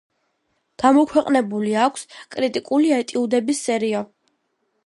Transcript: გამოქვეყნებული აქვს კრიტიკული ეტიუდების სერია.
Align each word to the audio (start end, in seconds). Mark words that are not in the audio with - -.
გამოქვეყნებული 0.83 1.75
აქვს 1.83 2.07
კრიტიკული 2.37 2.91
ეტიუდების 3.01 3.63
სერია. 3.69 4.03